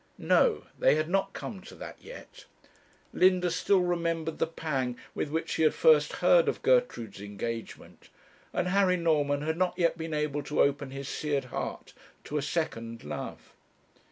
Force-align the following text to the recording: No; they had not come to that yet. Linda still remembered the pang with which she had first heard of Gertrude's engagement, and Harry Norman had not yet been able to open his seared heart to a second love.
No; 0.17 0.63
they 0.79 0.95
had 0.95 1.09
not 1.09 1.31
come 1.33 1.61
to 1.61 1.75
that 1.75 1.97
yet. 2.01 2.45
Linda 3.13 3.51
still 3.51 3.81
remembered 3.81 4.39
the 4.39 4.47
pang 4.47 4.97
with 5.13 5.29
which 5.29 5.51
she 5.51 5.61
had 5.61 5.75
first 5.75 6.13
heard 6.13 6.49
of 6.49 6.63
Gertrude's 6.63 7.21
engagement, 7.21 8.09
and 8.51 8.69
Harry 8.69 8.97
Norman 8.97 9.43
had 9.43 9.57
not 9.57 9.75
yet 9.77 9.99
been 9.99 10.15
able 10.15 10.41
to 10.41 10.59
open 10.59 10.89
his 10.89 11.07
seared 11.07 11.45
heart 11.53 11.93
to 12.23 12.39
a 12.39 12.41
second 12.41 13.03
love. 13.03 13.53